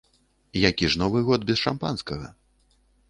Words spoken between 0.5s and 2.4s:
Які ж новы год без шампанскага?